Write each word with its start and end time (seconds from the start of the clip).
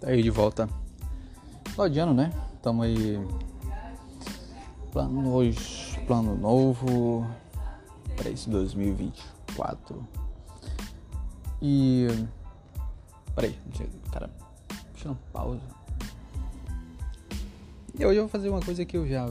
Tá 0.00 0.08
aí 0.08 0.22
de 0.22 0.30
volta. 0.30 0.66
Final 1.66 1.88
de 1.90 1.98
ano, 1.98 2.14
né? 2.14 2.32
Tamo 2.62 2.82
aí. 2.82 3.20
Planos, 4.90 5.96
plano 6.06 6.34
novo 6.34 7.26
para 8.16 8.30
esse 8.30 8.48
2024. 8.48 10.02
E. 11.60 12.06
Peraí, 13.34 13.56
cara, 14.10 14.30
deixa 14.92 15.08
eu 15.08 15.16
pausa. 15.32 15.60
E 17.98 18.04
hoje 18.04 18.18
eu 18.18 18.22
vou 18.22 18.28
fazer 18.30 18.48
uma 18.48 18.60
coisa 18.60 18.82
que 18.86 18.96
eu 18.96 19.06
já. 19.06 19.26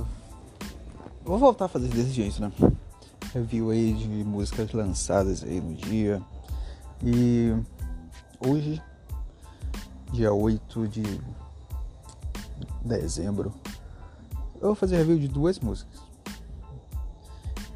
Vou 1.23 1.39
voltar 1.39 1.65
a 1.65 1.67
fazer 1.67 1.87
desse 1.87 2.11
jeito, 2.11 2.39
né? 2.39 2.51
Review 3.33 3.71
aí 3.71 3.93
de 3.93 4.07
músicas 4.23 4.71
lançadas 4.71 5.43
aí 5.43 5.59
no 5.59 5.73
dia. 5.73 6.21
E 7.03 7.55
hoje 8.39 8.79
dia 10.11 10.33
8 10.33 10.87
de 10.87 11.21
dezembro, 12.83 13.53
eu 14.55 14.67
vou 14.67 14.75
fazer 14.75 14.97
review 14.97 15.19
de 15.19 15.27
duas 15.27 15.59
músicas. 15.59 15.99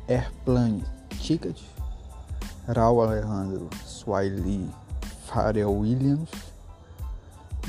Airplane 0.08 0.84
Ticket, 1.20 1.62
Raul 2.68 3.02
Alejandro, 3.02 3.70
Swiley, 3.86 4.70
Pharrell 5.26 5.72
Williams. 5.72 6.30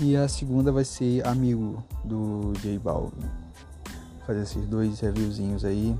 E 0.01 0.17
a 0.17 0.27
segunda 0.27 0.73
vai 0.73 0.85
ser 0.85 1.25
Amigo, 1.27 1.83
do 2.05 2.53
J 2.61 2.79
Balvin. 2.79 3.21
Vou 3.21 4.27
fazer 4.27 4.43
esses 4.43 4.67
dois 4.67 4.99
reviewzinhos 4.99 5.65
aí. 5.65 5.97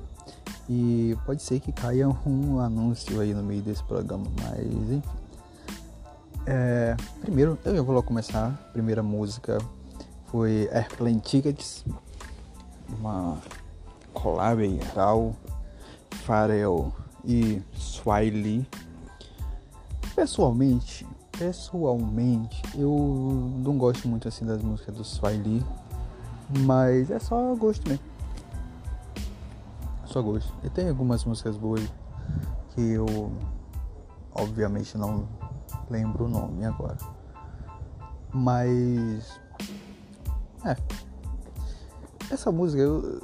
E 0.69 1.17
pode 1.25 1.43
ser 1.43 1.61
que 1.61 1.71
caia 1.71 2.09
um 2.09 2.59
anúncio 2.59 3.21
aí 3.21 3.33
no 3.33 3.43
meio 3.43 3.63
desse 3.63 3.85
programa, 3.85 4.27
mas 4.43 4.67
enfim. 4.67 5.03
É, 6.47 6.95
primeiro, 7.23 7.59
eu 7.65 7.83
vou 7.83 7.95
logo 7.95 8.07
começar. 8.07 8.49
A 8.49 8.73
primeira 8.73 9.03
música 9.03 9.59
foi 10.27 10.69
Airplane 10.73 11.21
Tickets, 11.21 11.85
uma 12.99 13.39
collab 14.13 14.79
Raul, 14.95 15.35
Pharrell 16.11 16.93
e 17.25 17.63
Swiley. 17.73 18.67
Pessoalmente, 20.15 21.07
pessoalmente, 21.39 22.63
eu 22.75 23.55
não 23.65 23.79
gosto 23.79 24.07
muito 24.07 24.29
assim 24.29 24.45
das 24.45 24.63
músicas 24.63 24.95
do 24.95 25.05
Swiley, 25.05 25.65
mas 26.61 27.11
é 27.11 27.19
só 27.19 27.55
gosto 27.55 27.89
mesmo. 27.89 28.05
Só 30.05 30.21
gosto. 30.21 30.53
E 30.63 30.69
tem 30.69 30.89
algumas 30.91 31.25
músicas 31.25 31.57
boas 31.57 31.83
que 32.75 32.93
eu 32.93 33.33
obviamente 34.35 34.97
não 34.99 35.27
lembro 35.91 36.25
o 36.25 36.29
nome 36.29 36.65
agora. 36.65 36.97
Mas. 38.33 39.41
É. 40.65 40.77
Essa 42.31 42.51
música 42.51 42.83
eu, 42.83 43.23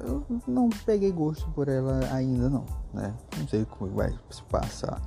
eu 0.00 0.24
não 0.46 0.70
peguei 0.86 1.10
gosto 1.10 1.48
por 1.50 1.68
ela 1.68 2.00
ainda 2.12 2.48
não, 2.48 2.64
né? 2.92 3.14
Não 3.36 3.48
sei 3.48 3.64
como 3.64 3.90
vai 3.92 4.16
se 4.30 4.42
passar 4.44 5.00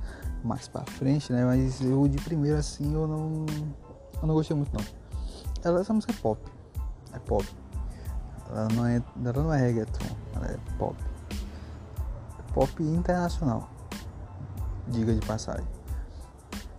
mais 0.44 0.68
pra 0.68 0.82
frente, 0.82 1.32
né? 1.32 1.44
Mas 1.44 1.80
eu 1.80 2.06
de 2.06 2.18
primeira 2.18 2.58
assim 2.58 2.92
eu 2.94 3.06
não. 3.06 3.46
Eu 4.20 4.28
não 4.28 4.34
gostei 4.34 4.56
muito 4.56 4.72
não. 4.76 4.84
Ela, 5.64 5.80
essa 5.80 5.92
música 5.92 6.12
é 6.12 6.16
pop. 6.16 6.40
É 7.12 7.18
pop. 7.18 7.46
Ela 8.50 8.68
não 8.74 8.86
é, 8.86 9.02
ela 9.24 9.42
não 9.42 9.52
é 9.52 9.58
reggaeton, 9.58 10.06
ela 10.34 10.46
é 10.46 10.58
pop. 10.78 10.96
Pop 12.52 12.82
internacional. 12.82 13.68
Diga 14.88 15.14
de 15.14 15.26
passagem 15.26 15.77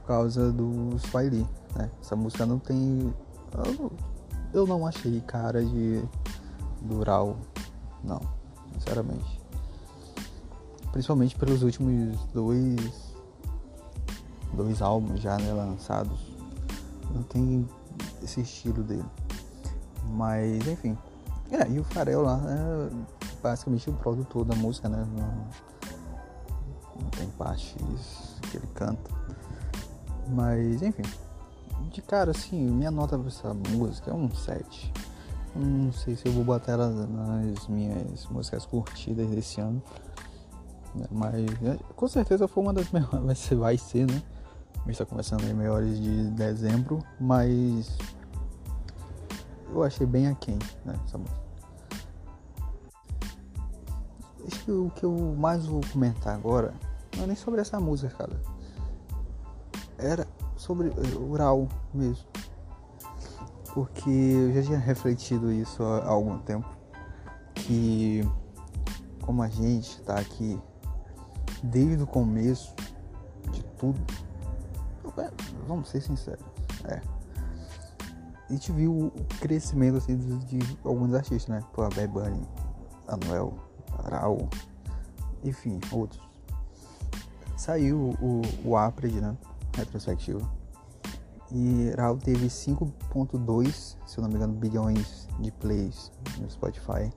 causa 0.09 0.51
do 0.51 0.97
Swiley, 0.97 1.45
né? 1.75 1.89
Essa 2.01 2.15
música 2.15 2.43
não 2.43 2.57
tem. 2.57 3.13
Eu, 3.53 3.91
eu 4.51 4.67
não 4.67 4.87
achei 4.87 5.21
cara 5.21 5.63
de 5.63 6.03
Dural, 6.81 7.37
não, 8.03 8.19
sinceramente. 8.73 9.39
Principalmente 10.91 11.35
pelos 11.35 11.61
últimos 11.61 12.17
dois 12.33 13.13
dois 14.53 14.81
álbuns 14.81 15.21
já 15.21 15.37
né, 15.37 15.53
lançados. 15.53 16.19
Não 17.13 17.21
tem 17.21 17.67
esse 18.23 18.41
estilo 18.41 18.81
dele. 18.81 19.05
Mas 20.05 20.67
enfim. 20.67 20.97
É, 21.51 21.69
e 21.69 21.79
o 21.79 21.83
Farel 21.83 22.23
lá 22.23 22.41
é 22.47 22.89
basicamente 23.43 23.89
o 23.89 23.93
produtor 23.93 24.43
da 24.43 24.55
música, 24.55 24.89
né? 24.89 25.05
Não, 25.15 25.47
não 27.03 27.09
tem 27.11 27.29
partes 27.29 27.75
que 28.49 28.57
ele 28.57 28.67
canta. 28.73 29.19
Mas 30.29 30.81
enfim, 30.81 31.03
de 31.91 32.01
cara 32.01 32.31
assim, 32.31 32.59
minha 32.59 32.91
nota 32.91 33.17
pra 33.17 33.27
essa 33.27 33.53
música 33.53 34.11
é 34.11 34.13
um 34.13 34.29
7. 34.29 34.93
Não 35.55 35.91
sei 35.91 36.15
se 36.15 36.27
eu 36.27 36.31
vou 36.31 36.43
botar 36.43 36.73
ela 36.73 36.89
nas 36.89 37.67
minhas 37.67 38.25
músicas 38.27 38.65
curtidas 38.65 39.27
desse 39.29 39.59
ano. 39.59 39.81
Né, 40.93 41.05
mas 41.11 41.59
né, 41.59 41.79
com 41.95 42.07
certeza 42.07 42.47
foi 42.47 42.63
uma 42.63 42.73
das 42.73 42.89
melhores. 42.93 43.25
Vai 43.25 43.35
ser, 43.35 43.55
vai 43.55 43.77
ser 43.77 44.07
né? 44.07 44.21
A 44.85 44.87
gente 44.87 44.97
tá 44.97 45.05
começando 45.05 45.43
em 45.43 45.53
melhores 45.53 45.99
de 45.99 46.29
dezembro. 46.31 47.03
Mas 47.19 47.97
eu 49.73 49.83
achei 49.83 50.05
bem 50.05 50.27
aquém 50.27 50.59
né, 50.85 50.95
essa 51.05 51.17
música. 51.17 51.39
Acho 54.45 54.65
que 54.65 54.71
o 54.71 54.89
que 54.95 55.03
eu 55.03 55.35
mais 55.37 55.65
vou 55.65 55.81
comentar 55.91 56.35
agora 56.35 56.73
não 57.15 57.23
é 57.23 57.27
nem 57.27 57.35
sobre 57.35 57.61
essa 57.61 57.79
música, 57.79 58.15
cara 58.15 58.39
era 59.99 60.27
sobre 60.55 60.89
o 60.89 61.31
Ural 61.31 61.67
mesmo. 61.93 62.25
Porque 63.73 64.09
eu 64.09 64.53
já 64.53 64.63
tinha 64.63 64.79
refletido 64.79 65.51
isso 65.51 65.83
há 65.83 66.07
algum 66.07 66.39
tempo. 66.39 66.67
Que 67.53 68.27
como 69.21 69.43
a 69.43 69.47
gente 69.47 69.89
está 69.99 70.17
aqui 70.17 70.59
desde 71.63 72.03
o 72.03 72.07
começo 72.07 72.73
de 73.51 73.63
tudo. 73.77 73.99
Vamos 75.67 75.89
ser 75.89 76.01
sinceros. 76.01 76.43
É. 76.85 77.01
A 78.49 78.53
gente 78.53 78.71
viu 78.71 78.91
o 78.91 79.11
crescimento 79.39 79.97
assim, 79.97 80.17
de, 80.17 80.59
de 80.59 80.79
alguns 80.83 81.13
artistas, 81.13 81.47
né? 81.47 81.63
Pô, 81.73 81.83
a 81.83 81.89
Bad 81.89 82.11
Anuel, 83.07 83.53
Aral, 84.03 84.49
enfim, 85.43 85.79
outros. 85.91 86.21
Saiu 87.55 88.15
o, 88.19 88.41
o 88.65 88.75
Apred, 88.75 89.21
né? 89.21 89.37
Retrospectiva. 89.75 90.49
E 91.51 91.91
Raul 91.97 92.17
teve 92.17 92.47
5.2, 92.47 93.97
se 94.05 94.17
eu 94.17 94.21
não 94.21 94.29
me 94.29 94.35
engano, 94.35 94.53
bilhões 94.53 95.27
de 95.39 95.51
plays 95.51 96.11
no 96.39 96.49
Spotify. 96.49 97.11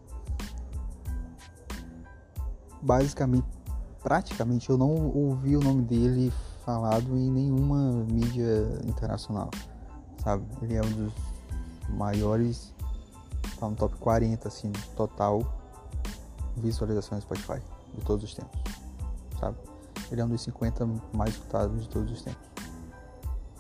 Basicamente, 2.81 3.47
praticamente 4.03 4.71
eu 4.71 4.79
não 4.79 5.11
ouvi 5.15 5.57
o 5.57 5.61
nome 5.61 5.83
dele 5.83 6.33
falado 6.65 7.17
em 7.17 7.31
nenhuma 7.31 8.05
mídia 8.05 8.81
internacional, 8.85 9.51
sabe? 10.23 10.45
Ele 10.63 10.77
é 10.77 10.81
um 10.83 10.91
dos 10.91 11.13
maiores, 11.91 12.75
tá 13.61 13.69
no 13.69 13.77
top 13.77 13.97
40 13.97 14.49
assim, 14.49 14.73
total 14.97 15.43
visualizações 16.57 17.25
no 17.25 17.35
Spotify 17.35 17.63
de 17.95 18.05
todos 18.05 18.25
os 18.25 18.35
tempos, 18.35 18.61
sabe? 19.39 19.57
Ele 20.13 20.21
é 20.21 20.25
um 20.25 20.29
dos 20.29 20.43
50 20.43 20.87
mais 21.13 21.31
escutados 21.31 21.83
de 21.83 21.89
todos 21.89 22.13
os 22.13 22.23
tempos 22.23 22.53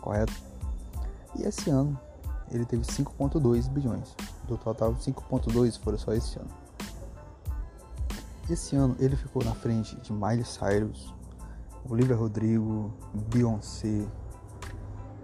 correto? 0.02 0.34
E 1.36 1.44
esse 1.44 1.70
ano 1.70 1.98
ele 2.50 2.66
teve 2.66 2.82
5,2 2.82 3.70
bilhões. 3.70 4.14
Do 4.46 4.58
total, 4.58 4.94
5,2 4.94 5.80
foram 5.80 5.96
só 5.96 6.12
esse 6.12 6.38
ano. 6.38 6.50
Esse 8.50 8.76
ano 8.76 8.94
ele 8.98 9.16
ficou 9.16 9.42
na 9.42 9.54
frente 9.54 9.96
de 10.00 10.12
Miley 10.12 10.44
Cyrus, 10.44 11.14
Olivia 11.88 12.16
Rodrigo, 12.16 12.92
Beyoncé, 13.32 14.06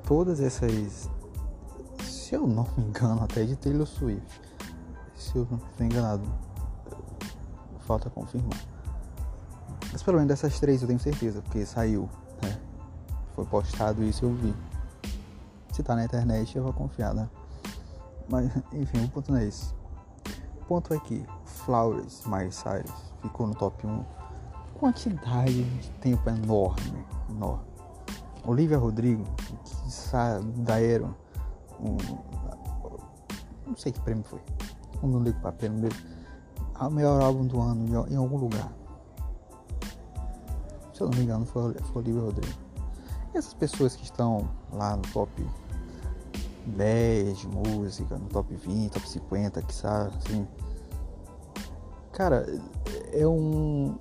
todas 0.06 0.40
essas, 0.40 1.10
se 2.04 2.34
eu 2.34 2.46
não 2.46 2.66
me 2.76 2.84
engano, 2.84 3.22
até 3.22 3.44
de 3.44 3.56
Taylor 3.56 3.86
Swift. 3.86 4.40
Se 5.14 5.36
eu 5.36 5.46
não 5.50 5.58
estou 5.58 5.84
enganado, 5.84 6.22
falta 7.80 8.08
confirmar. 8.08 8.77
Pelo 10.08 10.16
menos 10.16 10.28
dessas 10.30 10.58
três 10.58 10.80
eu 10.80 10.88
tenho 10.88 10.98
certeza, 10.98 11.42
porque 11.42 11.66
saiu, 11.66 12.08
né? 12.42 12.58
Foi 13.34 13.44
postado 13.44 14.02
isso 14.02 14.24
eu 14.24 14.32
vi 14.32 14.54
se 15.70 15.82
tá 15.82 15.94
na 15.94 16.02
internet 16.02 16.56
eu 16.56 16.62
vou 16.62 16.72
confiar, 16.72 17.12
né? 17.12 17.28
Mas 18.26 18.50
enfim, 18.72 19.04
o 19.04 19.08
ponto 19.10 19.30
não 19.30 19.38
é 19.38 19.44
esse. 19.44 19.74
O 20.62 20.64
ponto 20.64 20.94
é 20.94 20.98
que 20.98 21.22
Flowers 21.44 22.24
My 22.24 22.50
Cyrus 22.50 23.12
ficou 23.20 23.48
no 23.48 23.54
top 23.54 23.86
1. 23.86 24.02
Quantidade 24.80 25.62
de 25.62 25.90
tempo 26.00 26.26
enorme, 26.30 27.04
enorme. 27.28 27.66
Olivia 28.46 28.78
Rodrigo, 28.78 29.24
que 29.62 30.62
da 30.62 30.76
Aero, 30.76 31.14
um, 31.78 31.98
não 33.66 33.76
sei 33.76 33.92
que 33.92 34.00
prêmio 34.00 34.24
foi. 34.24 34.40
Eu 35.02 35.06
não 35.10 35.22
ligo 35.22 35.38
pra 35.42 35.52
prêmio 35.52 35.80
mesmo. 35.80 36.00
O 36.80 36.88
melhor 36.88 37.20
álbum 37.20 37.46
do 37.46 37.60
ano 37.60 38.06
em 38.08 38.16
algum 38.16 38.38
lugar. 38.38 38.72
Se 40.98 41.04
eu 41.04 41.10
não 41.10 41.16
me 41.16 41.22
engano, 41.22 41.46
foi, 41.46 41.76
Olivia 41.94 42.20
Rodrigo. 42.20 42.58
E 43.32 43.38
essas 43.38 43.54
pessoas 43.54 43.94
que 43.94 44.02
estão 44.02 44.50
lá 44.72 44.96
no 44.96 45.02
top 45.12 45.30
10 46.66 47.38
de 47.38 47.46
música, 47.46 48.18
no 48.18 48.26
top 48.26 48.52
20, 48.52 48.90
top 48.90 49.08
50, 49.08 49.62
que 49.62 49.72
sabe, 49.72 50.16
assim. 50.16 50.44
Cara, 52.10 52.44
é 53.12 53.24
um 53.24 53.96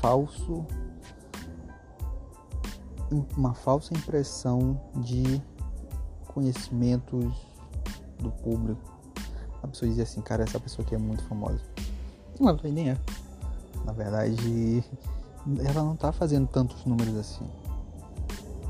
falso 0.00 0.66
uma 3.36 3.54
falsa 3.54 3.94
impressão 3.94 4.80
de 4.96 5.40
conhecimentos 6.26 7.32
do 8.18 8.32
público. 8.42 8.92
A 9.62 9.68
pessoa 9.68 9.88
diz 9.88 10.00
assim, 10.00 10.20
cara, 10.20 10.42
essa 10.42 10.58
pessoa 10.58 10.84
aqui 10.84 10.96
é 10.96 10.98
muito 10.98 11.22
famosa. 11.28 11.60
Não, 12.40 12.56
nem 12.64 12.90
é. 12.90 12.98
Na 13.84 13.92
verdade, 13.92 14.82
ela 15.64 15.82
não 15.82 15.96
tá 15.96 16.12
fazendo 16.12 16.46
tantos 16.48 16.84
números 16.84 17.16
assim. 17.16 17.46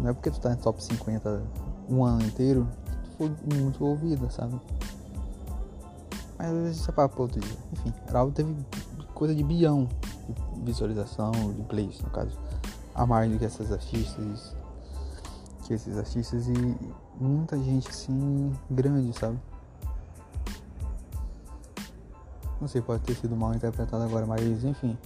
Não 0.01 0.11
é 0.11 0.13
porque 0.13 0.31
tu 0.31 0.41
tá 0.41 0.53
em 0.53 0.57
top 0.57 0.83
50 0.83 1.43
um 1.89 2.05
ano 2.05 2.25
inteiro 2.25 2.67
que 2.93 3.01
tu 3.01 3.17
foi 3.17 3.37
muito 3.53 3.85
ouvida, 3.85 4.29
sabe? 4.31 4.61
Mas 6.37 6.77
isso 6.77 6.91
é 6.91 6.93
papo 6.93 7.23
outro 7.23 7.41
dia. 7.41 7.57
Enfim, 7.73 7.93
Raul 8.11 8.33
teve 8.33 8.55
coisa 9.15 9.35
de 9.35 9.45
bilhão 9.45 9.89
de 10.29 10.63
visualização, 10.63 11.33
de 11.33 11.63
plays, 11.63 12.01
no 12.01 12.11
caso. 12.11 12.39
A 12.95 13.07
mais 13.07 13.31
do 13.31 13.39
que 13.39 13.45
essas 13.45 13.71
artistas. 13.71 14.57
Que 15.65 15.75
esses 15.75 15.97
artistas 15.97 16.47
e 16.49 16.77
muita 17.19 17.57
gente 17.57 17.89
assim 17.89 18.53
grande, 18.71 19.17
sabe? 19.19 19.39
Não 22.61 22.69
sei, 22.69 22.83
pode 22.83 23.03
ter 23.03 23.15
sido 23.15 23.37
mal 23.37 23.55
interpretado 23.55 24.03
agora, 24.03 24.27
mas 24.27 24.65
enfim. 24.65 24.97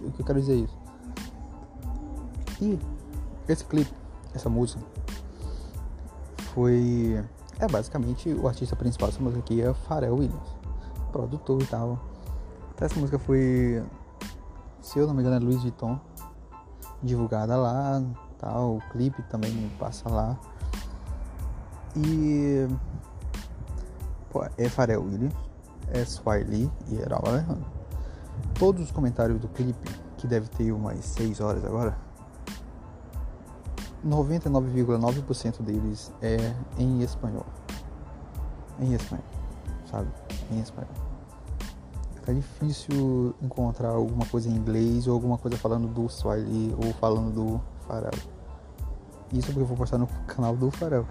O 0.00 0.10
que 0.10 0.20
eu 0.20 0.26
quero 0.26 0.40
dizer 0.40 0.54
é 0.54 0.56
isso. 0.56 0.81
Esse 3.48 3.64
clipe, 3.64 3.92
essa 4.34 4.48
música, 4.48 4.80
foi. 6.54 7.22
É 7.58 7.66
basicamente 7.66 8.32
o 8.32 8.46
artista 8.48 8.76
principal 8.76 9.08
dessa 9.08 9.22
música 9.22 9.40
aqui 9.40 9.60
é 9.60 9.72
Pharrell 9.72 10.14
Williams, 10.14 10.56
produtor 11.10 11.62
e 11.62 11.66
tal. 11.66 11.98
Essa 12.80 12.98
música 12.98 13.18
foi, 13.18 13.82
se 14.80 14.98
eu 14.98 15.06
não 15.06 15.14
me 15.14 15.20
engano, 15.20 15.36
é 15.36 15.38
Louis 15.38 15.62
Vuitton, 15.62 15.98
divulgada 17.00 17.56
lá, 17.56 18.02
tal. 18.38 18.76
O 18.76 18.80
clipe 18.90 19.22
também 19.24 19.70
passa 19.78 20.08
lá. 20.08 20.36
E 21.96 22.66
pô, 24.30 24.44
é 24.56 24.68
Pharrell 24.68 25.04
Williams, 25.04 25.34
é 25.92 26.04
Swiley 26.04 26.70
e 26.88 26.96
Heral 26.96 27.22
Alejandro. 27.24 27.66
Todos 28.58 28.82
os 28.82 28.90
comentários 28.90 29.38
do 29.40 29.46
clipe, 29.48 29.88
que 30.16 30.26
deve 30.26 30.48
ter 30.48 30.72
umas 30.72 31.04
6 31.04 31.40
horas 31.40 31.64
agora, 31.64 31.96
99,9% 34.04 35.62
deles 35.62 36.12
é 36.20 36.36
em 36.78 37.02
espanhol. 37.02 37.46
Em 38.80 38.94
espanhol, 38.94 39.24
sabe? 39.90 40.08
Em 40.50 40.60
espanhol. 40.60 40.90
Tá 42.24 42.32
difícil 42.32 43.34
encontrar 43.42 43.90
alguma 43.90 44.24
coisa 44.26 44.48
em 44.48 44.52
inglês 44.52 45.06
ou 45.06 45.14
alguma 45.14 45.38
coisa 45.38 45.56
falando 45.56 45.88
do 45.88 46.08
Swahili 46.08 46.74
ou 46.74 46.92
falando 46.94 47.32
do 47.32 47.60
Farel. 47.86 48.12
Isso 49.32 49.46
porque 49.46 49.60
eu 49.60 49.66
vou 49.66 49.76
postar 49.76 49.98
no 49.98 50.06
canal 50.26 50.56
do 50.56 50.70
Farel. 50.70 51.06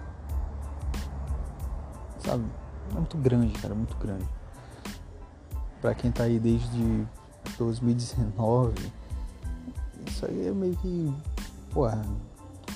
Sabe? 2.18 2.44
É 2.90 2.94
muito 2.94 3.16
grande, 3.18 3.52
cara, 3.58 3.74
muito 3.74 3.96
grande. 3.96 4.26
Pra 5.80 5.94
quem 5.94 6.10
tá 6.10 6.24
aí 6.24 6.38
desde 6.38 7.06
2019, 7.58 8.92
isso 10.06 10.26
aí 10.26 10.48
é 10.48 10.52
meio 10.52 10.76
que. 10.76 11.14
Porra 11.72 12.02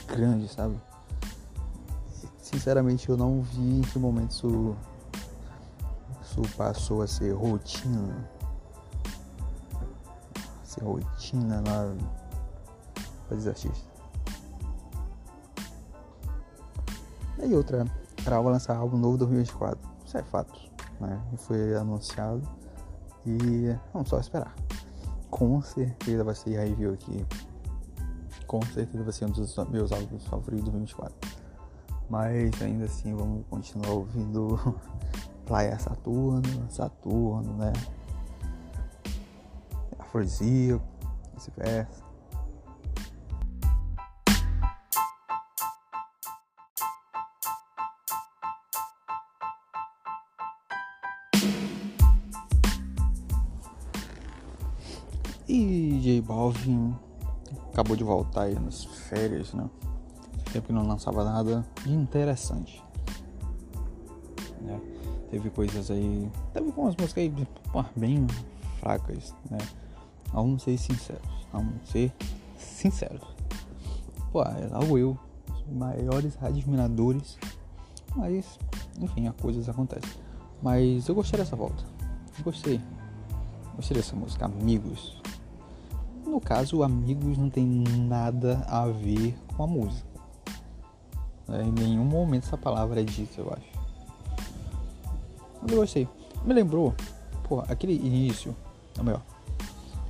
grande, 0.06 0.49
sabe? 0.49 0.76
Sinceramente, 2.38 3.08
eu 3.08 3.17
não 3.17 3.43
vi 3.43 3.81
em 3.81 3.82
que 3.82 3.99
momento 3.99 4.31
isso, 4.31 4.76
isso 6.23 6.56
passou 6.56 7.03
a 7.03 7.06
ser 7.06 7.32
rotina. 7.32 8.29
Ser 10.62 10.85
rotina 10.85 11.62
lá 11.67 11.94
para 13.29 13.37
os 13.37 13.47
artistas. 13.47 13.85
E 17.43 17.55
outra, 17.55 17.85
para 18.25 18.41
lançar 18.41 18.76
álbum 18.76 18.97
novo 18.97 19.19
2024. 19.19 19.79
Isso 20.05 20.19
é 20.19 20.23
fato, 20.23 20.59
né? 21.00 21.20
Foi 21.37 21.76
anunciado 21.76 22.43
e 23.25 23.76
vamos 23.93 24.09
só 24.09 24.19
esperar. 24.19 24.55
Com 25.31 25.61
certeza 25.61 26.25
vai 26.25 26.35
ser 26.35 26.59
a 26.59 26.62
review 26.62 26.94
aqui 26.94 27.26
com 28.47 28.63
certeza 28.63 29.03
vai 29.03 29.13
ser 29.13 29.25
um 29.27 29.31
dos 29.31 29.57
meus 29.69 29.93
álbuns 29.93 30.25
favoritos 30.27 30.65
do 30.65 30.71
2024. 30.71 31.15
Mas 32.09 32.63
ainda 32.63 32.85
assim 32.85 33.15
vamos 33.15 33.45
continuar 33.51 33.91
ouvindo 33.91 34.59
Praia 35.45 35.79
Saturno, 35.79 36.71
Saturno, 36.71 37.53
né? 37.57 37.73
Afrodisíaco, 39.99 40.85
esse 41.37 41.51
verso. 41.57 42.07
E 55.49 56.01
J 56.03 56.21
Balvin 56.23 56.97
acabou 57.76 57.94
de 57.94 58.02
voltar 58.02 58.44
aí 58.44 58.58
nas 58.58 58.84
férias, 58.84 59.52
né? 59.52 59.69
Tempo 60.50 60.69
que 60.69 60.73
não 60.73 60.87
lançava 60.87 61.23
nada 61.23 61.62
de 61.84 61.93
interessante. 61.93 62.82
Né? 64.62 64.81
Teve 65.31 65.50
coisas 65.50 65.90
aí. 65.90 66.31
Teve 66.55 66.69
algumas 66.69 66.96
músicas 66.96 67.25
aí 67.25 67.49
bem 67.94 68.26
fracas, 68.81 69.34
né? 69.50 69.58
Vamos 70.32 70.62
ser 70.62 70.78
sinceros. 70.78 71.46
Vamos 71.52 71.87
ser 71.90 72.14
sinceros. 72.56 73.20
Pô, 74.32 74.43
era 74.43 74.82
o 74.82 74.96
eu, 74.96 75.19
os 75.50 75.76
maiores 75.76 76.43
admiradores. 76.43 77.38
Mas, 78.17 78.58
enfim, 78.99 79.28
as 79.28 79.37
coisas 79.37 79.69
acontecem. 79.69 80.19
Mas 80.62 81.06
eu 81.08 81.14
gostei 81.14 81.38
dessa 81.38 81.55
volta. 81.55 81.84
Gostei. 82.43 82.81
Gostei 83.76 83.99
dessa 83.99 84.17
música, 84.17 84.46
Amigos. 84.46 85.20
No 86.26 86.40
caso, 86.40 86.83
amigos 86.83 87.38
não 87.38 87.49
tem 87.49 87.64
nada 87.64 88.66
a 88.68 88.87
ver 88.87 89.38
com 89.56 89.62
a 89.62 89.66
música. 89.66 90.09
É, 91.49 91.62
em 91.62 91.71
nenhum 91.71 92.04
momento 92.04 92.45
essa 92.45 92.59
palavra 92.59 93.00
é 93.00 93.04
dita, 93.04 93.40
eu 93.40 93.52
acho. 93.52 93.76
Mas 95.62 95.71
eu 95.71 95.78
gostei. 95.78 96.09
Me 96.45 96.52
lembrou, 96.52 96.92
pô, 97.49 97.61
aquele 97.68 97.95
início, 97.95 98.54
ou 98.99 99.04
melhor, 99.04 99.23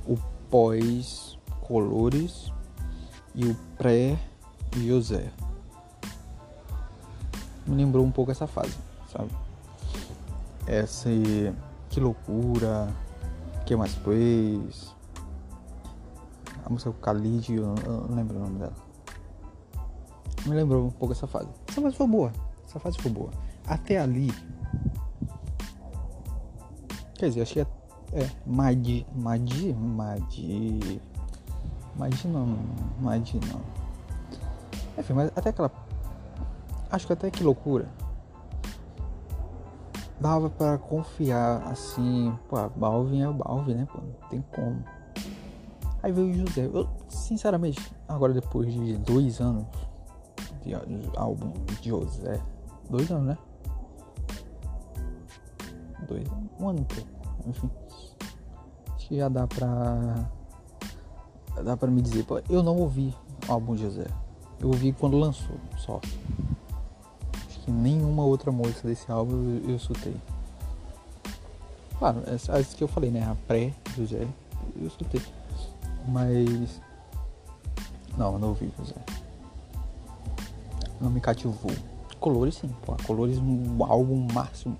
o 0.07 0.17
pós 0.49 1.37
Colores 1.61 2.51
e 3.35 3.45
o 3.45 3.55
pré 3.77 4.17
José. 4.75 5.31
Me 7.65 7.75
lembrou 7.75 8.03
um 8.03 8.11
pouco 8.11 8.31
essa 8.31 8.47
fase, 8.47 8.75
sabe? 9.11 9.29
Essa 10.65 11.09
que 11.89 11.99
loucura, 11.99 12.87
que 13.65 13.75
mais 13.75 13.93
plays, 13.95 14.96
a 16.67 16.69
música 16.69 16.91
com 16.91 16.99
Khalid, 16.99 17.55
eu, 17.55 17.75
não 18.09 18.15
lembro 18.15 18.37
o 18.37 18.41
nome 18.41 18.59
dela. 18.59 18.75
Me 20.45 20.53
lembrou 20.53 20.87
um 20.87 20.91
pouco 20.91 21.13
essa 21.13 21.25
fase. 21.25 21.47
Essa 21.69 21.81
fase 21.81 21.95
foi 21.95 22.07
boa. 22.07 22.33
Essa 22.65 22.79
fase 22.79 22.97
foi 22.97 23.09
boa. 23.09 23.31
Até 23.65 23.97
ali. 23.97 24.33
Quer 27.15 27.29
dizer, 27.29 27.59
é. 28.13 28.21
É. 28.21 28.29
Madi. 28.45 29.07
Madi. 29.15 29.73
Madi. 29.73 31.01
Madi 31.95 32.27
não. 32.27 32.57
Madi 32.99 33.39
não. 33.49 33.61
Enfim, 34.97 35.13
mas 35.13 35.31
até 35.35 35.49
aquela. 35.49 35.71
Acho 36.91 37.07
que 37.07 37.13
até 37.13 37.31
que 37.31 37.43
loucura. 37.43 37.87
Dava 40.19 40.49
pra 40.49 40.77
confiar 40.77 41.61
assim. 41.67 42.37
Pô, 42.49 42.57
Balvin 42.75 43.21
é 43.21 43.29
o 43.29 43.33
Balvin, 43.33 43.75
né? 43.75 43.87
Pô, 43.89 43.99
não 43.99 44.29
tem 44.29 44.43
como. 44.53 44.96
Aí 46.03 46.11
veio 46.11 46.29
o 46.29 46.33
José. 46.33 46.65
Eu, 46.65 46.87
sinceramente, 47.09 47.91
agora 48.07 48.33
depois 48.33 48.73
de 48.73 48.97
dois 48.97 49.41
anos 49.41 49.65
de 50.63 50.73
álbum 51.15 51.51
de 51.81 51.89
José. 51.89 52.41
Dois 52.89 53.09
anos, 53.11 53.27
né? 53.27 53.37
Dois 56.07 56.27
Um 56.59 56.69
ano 56.69 56.79
inteiro. 56.79 57.09
Enfim. 57.45 57.69
Acho 58.95 59.07
que 59.07 59.17
já 59.17 59.29
dá 59.29 59.47
pra. 59.47 60.29
Dá 61.63 61.75
pra 61.75 61.89
me 61.89 62.01
dizer. 62.01 62.25
Eu 62.49 62.61
não 62.61 62.77
ouvi 62.77 63.13
o 63.47 63.51
álbum 63.51 63.75
de 63.75 63.83
José. 63.83 64.07
Eu 64.59 64.67
ouvi 64.69 64.91
quando 64.91 65.17
lançou, 65.17 65.55
só. 65.77 65.99
Acho 67.47 67.59
que 67.59 67.71
nenhuma 67.71 68.23
outra 68.23 68.51
música 68.51 68.87
desse 68.87 69.11
álbum 69.11 69.61
eu, 69.67 69.75
escutei. 69.75 70.15
Claro, 71.99 72.23
as 72.27 72.73
que 72.73 72.83
eu 72.83 72.87
falei, 72.87 73.11
né? 73.11 73.23
A 73.23 73.35
pré-José, 73.47 74.27
eu 74.79 74.87
escutei. 74.87 75.21
Mas. 76.07 76.81
Não, 78.17 78.39
não 78.39 78.49
ouvi, 78.49 78.71
José. 78.77 78.95
Não 80.99 81.09
me 81.09 81.21
cativou. 81.21 81.71
Colores 82.19 82.55
sim, 82.55 82.69
pô, 82.83 82.95
Colores 83.05 83.37
um 83.37 83.83
álbum 83.83 84.27
máximo. 84.33 84.77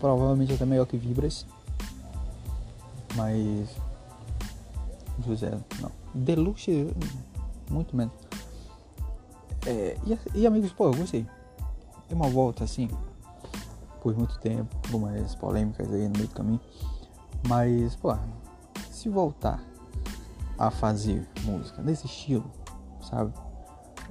Provavelmente 0.00 0.52
até 0.52 0.64
melhor 0.64 0.86
que 0.86 0.96
Vibras. 0.96 1.46
Mas. 3.14 3.76
José, 5.24 5.58
não. 5.80 5.90
Deluxe, 6.14 6.94
muito 7.70 7.96
menos. 7.96 8.14
É, 9.66 9.96
e, 10.06 10.40
e, 10.40 10.46
amigos, 10.46 10.72
pô, 10.72 10.86
eu 10.86 10.94
gostei. 10.94 11.26
Deu 12.08 12.16
uma 12.16 12.28
volta 12.28 12.62
assim, 12.62 12.88
por 14.00 14.16
muito 14.16 14.38
tempo, 14.38 14.74
algumas 14.84 15.34
polêmicas 15.34 15.92
aí 15.92 16.08
no 16.08 16.16
meio 16.16 16.28
do 16.28 16.34
caminho. 16.34 16.60
Mas, 17.48 17.96
pô, 17.96 18.16
se 18.96 19.10
voltar 19.10 19.62
a 20.58 20.70
fazer 20.70 21.28
música 21.44 21.82
nesse 21.82 22.06
estilo, 22.06 22.50
sabe? 23.02 23.30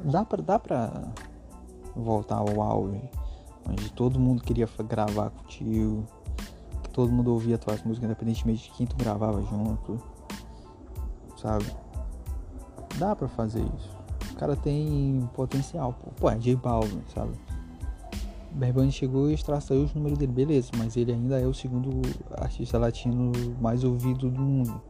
Dá 0.04 0.24
pra, 0.24 0.44
dá 0.44 0.60
pra 0.60 1.04
voltar 1.96 2.36
ao 2.36 2.62
auge, 2.62 3.10
onde 3.68 3.92
todo 3.94 4.20
mundo 4.20 4.44
queria 4.44 4.70
gravar 4.88 5.32
contigo, 5.32 6.06
que 6.84 6.90
todo 6.92 7.12
mundo 7.12 7.34
ouvia 7.34 7.58
tuas 7.58 7.82
músicas, 7.82 8.06
independentemente 8.08 8.66
de 8.66 8.78
quem 8.78 8.86
tu 8.86 8.96
gravava 8.96 9.42
junto, 9.42 10.00
sabe? 11.42 11.66
Dá 13.00 13.16
pra 13.16 13.28
fazer 13.28 13.66
isso. 13.76 13.90
O 14.34 14.36
cara 14.36 14.56
tem 14.56 15.28
potencial, 15.34 15.94
pô. 15.94 16.12
Pô, 16.12 16.30
é 16.30 16.38
J 16.38 16.56
Balvin, 16.58 17.02
sabe? 17.14 17.32
Berbani 18.56 18.90
chegou 18.90 19.30
e 19.30 19.34
extraiu 19.34 19.84
os 19.84 19.94
números 19.94 20.18
dele, 20.18 20.32
beleza, 20.32 20.72
mas 20.78 20.96
ele 20.96 21.12
ainda 21.12 21.40
é 21.40 21.46
o 21.46 21.54
segundo 21.54 22.02
artista 22.38 22.78
latino 22.78 23.34
mais 23.60 23.84
ouvido 23.84 24.32
do 24.32 24.42
mundo. 24.42 24.82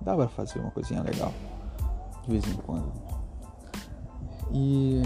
Dá 0.00 0.16
pra 0.16 0.26
fazer 0.26 0.58
uma 0.58 0.70
coisinha 0.70 1.02
legal 1.02 1.32
de 2.22 2.30
vez 2.30 2.46
em 2.46 2.56
quando. 2.56 2.90
E 4.52 5.02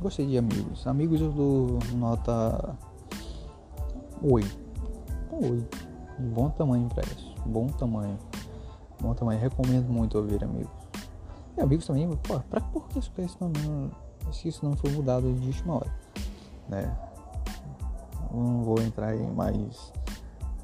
gostei 0.00 0.26
de 0.26 0.38
amigos. 0.38 0.86
Amigos 0.86 1.20
eu 1.20 1.30
dou 1.30 1.78
nota 1.94 2.74
8. 4.22 4.58
Oi. 5.42 5.68
De 6.18 6.26
bom 6.26 6.48
tamanho 6.50 6.88
pra 6.88 7.04
isso. 7.04 7.34
Bom 7.44 7.66
tamanho. 7.66 8.18
Bom 9.00 9.14
tamanho. 9.14 9.38
Recomendo 9.38 9.92
muito 9.92 10.16
ouvir 10.16 10.42
amigos. 10.42 10.72
E 11.56 11.60
amigos 11.60 11.86
também, 11.86 12.08
pô, 12.08 12.40
pra 12.40 12.62
por 12.62 12.88
que 12.88 12.98
esse 12.98 13.10
nome? 13.40 13.90
Que 14.30 14.48
isso 14.48 14.64
não 14.64 14.76
foi 14.76 14.90
mudado 14.90 15.32
de 15.34 15.46
última 15.46 15.76
hora. 15.76 15.94
Né? 16.68 16.96
Não 18.32 18.62
vou 18.62 18.80
entrar 18.82 19.16
em 19.16 19.30
mais 19.32 19.92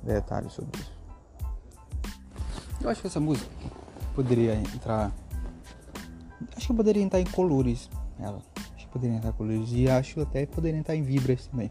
detalhes 0.02 0.52
sobre 0.52 0.80
isso. 0.80 0.92
Eu 2.80 2.90
acho 2.90 3.00
que 3.00 3.06
essa 3.06 3.20
música 3.20 3.50
poderia 4.14 4.54
entrar. 4.54 5.12
Acho 6.56 6.66
que 6.66 6.74
poderia 6.74 7.02
entrar 7.02 7.20
em 7.20 7.24
colores. 7.24 7.88
Ela. 8.18 8.40
Acho 8.74 8.86
que 8.86 8.92
poderia 8.92 9.16
entrar 9.16 9.30
em 9.30 9.32
colores. 9.32 9.70
E 9.72 9.88
acho 9.88 10.20
até 10.20 10.44
que 10.46 10.54
poderia 10.54 10.78
entrar 10.78 10.94
em 10.94 11.02
vibras 11.02 11.46
também. 11.46 11.70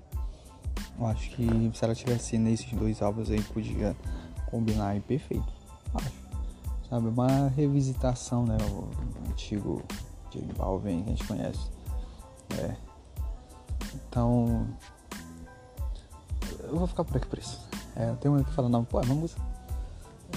Eu 0.98 1.06
acho 1.06 1.30
que 1.32 1.72
se 1.74 1.84
ela 1.84 1.96
tivesse 1.96 2.38
nesses 2.38 2.72
dois 2.74 3.02
álbuns 3.02 3.30
aí, 3.30 3.42
podia 3.42 3.96
combinar 4.50 4.90
aí 4.90 5.00
perfeito. 5.00 5.52
Acho. 5.94 6.12
Sabe? 6.90 7.08
Uma 7.08 7.48
revisitação, 7.50 8.46
né? 8.46 8.58
O 8.72 8.90
antigo 9.30 9.82
J 10.32 10.42
Balvin 10.58 11.04
que 11.04 11.10
a 11.10 11.16
gente 11.16 11.28
conhece. 11.28 11.72
É. 12.60 12.76
Então. 13.96 14.68
Eu 16.64 16.78
vou 16.78 16.88
ficar 16.88 17.04
por 17.04 17.18
aqui 17.18 17.28
por 17.28 17.40
isso. 17.40 17.68
É, 17.96 18.12
tem 18.16 18.32
um 18.32 18.44
que 18.44 18.54
fala, 18.54 18.70
não, 18.70 18.84
pô, 18.84 19.00
é 19.00 19.06
uma 19.06 19.16
música. 19.16 19.42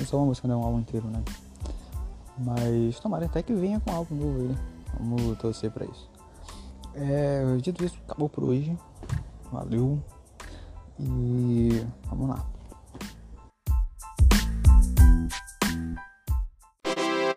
É 0.00 0.04
só 0.04 0.18
uma 0.18 0.26
música, 0.26 0.46
não 0.46 0.56
é 0.56 0.58
um 0.58 0.64
álbum 0.64 0.80
inteiro, 0.80 1.06
né? 1.08 1.22
Mas 2.38 3.00
tomara 3.00 3.24
até 3.24 3.42
que 3.42 3.54
venha 3.54 3.80
com 3.80 3.90
um 3.90 3.94
álbum 3.94 4.14
novo 4.14 4.40
aí. 4.40 4.58
Vamos 4.98 5.38
torcer 5.38 5.70
pra 5.70 5.86
isso. 5.86 6.10
É, 6.94 7.56
dito 7.62 7.84
isso, 7.84 7.98
acabou 8.06 8.28
por 8.28 8.44
hoje. 8.44 8.76
Valeu. 9.50 10.02
E 10.98 11.86